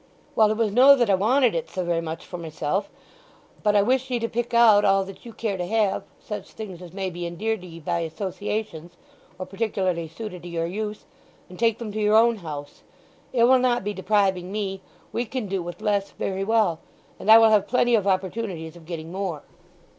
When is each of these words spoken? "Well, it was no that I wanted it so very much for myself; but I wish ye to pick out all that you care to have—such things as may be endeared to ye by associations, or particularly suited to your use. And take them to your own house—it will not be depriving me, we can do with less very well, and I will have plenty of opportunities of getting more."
"Well, 0.35 0.49
it 0.49 0.57
was 0.57 0.71
no 0.71 0.95
that 0.95 1.11
I 1.11 1.13
wanted 1.13 1.53
it 1.53 1.69
so 1.69 1.85
very 1.85 2.01
much 2.01 2.25
for 2.25 2.39
myself; 2.39 2.89
but 3.61 3.75
I 3.75 3.83
wish 3.83 4.09
ye 4.09 4.17
to 4.17 4.27
pick 4.27 4.51
out 4.51 4.83
all 4.83 5.05
that 5.05 5.25
you 5.27 5.31
care 5.31 5.57
to 5.57 5.65
have—such 5.67 6.53
things 6.53 6.81
as 6.81 6.91
may 6.91 7.11
be 7.11 7.27
endeared 7.27 7.61
to 7.61 7.67
ye 7.67 7.79
by 7.79 7.99
associations, 7.99 8.93
or 9.37 9.45
particularly 9.45 10.07
suited 10.07 10.41
to 10.41 10.49
your 10.49 10.65
use. 10.65 11.05
And 11.49 11.59
take 11.59 11.77
them 11.77 11.91
to 11.91 12.01
your 12.01 12.15
own 12.15 12.37
house—it 12.37 13.43
will 13.43 13.59
not 13.59 13.83
be 13.83 13.93
depriving 13.93 14.51
me, 14.51 14.81
we 15.13 15.23
can 15.25 15.45
do 15.45 15.61
with 15.61 15.81
less 15.83 16.09
very 16.09 16.43
well, 16.43 16.79
and 17.19 17.29
I 17.29 17.37
will 17.37 17.49
have 17.51 17.67
plenty 17.67 17.93
of 17.93 18.07
opportunities 18.07 18.75
of 18.75 18.87
getting 18.87 19.11
more." 19.11 19.43